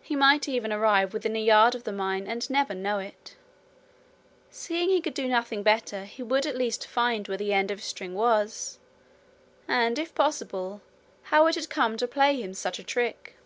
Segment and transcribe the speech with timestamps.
[0.00, 3.36] He might even arrive within a yard of the mine and never know it.
[4.50, 7.78] Seeing he could do nothing better he would at least find where the end of
[7.78, 8.80] his string was,
[9.68, 10.80] and, if possible,
[11.30, 13.36] how it had come to play him such a trick.